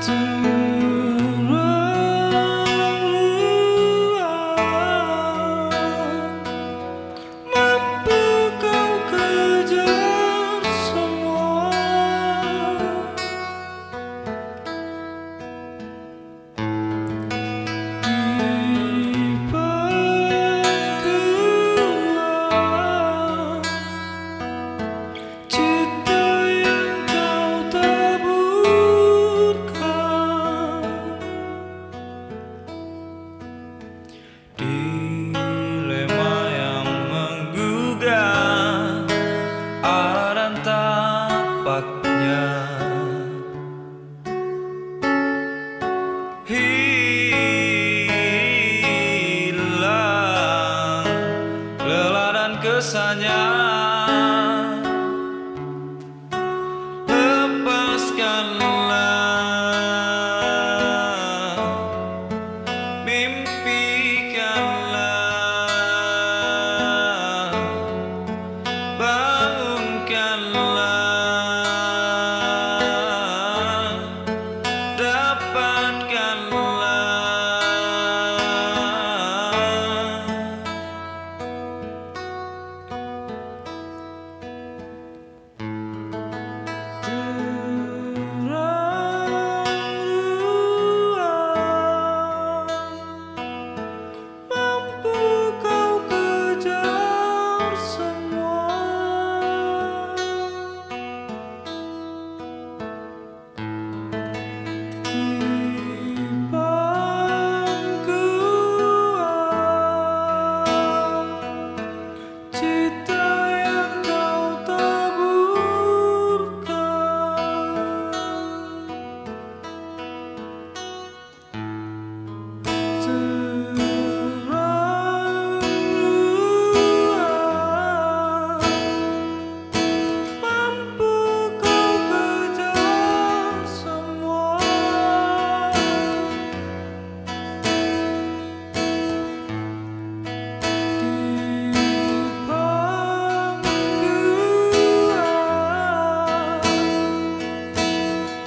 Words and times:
to 0.04 0.55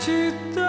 te 0.08 0.32
dá. 0.54 0.67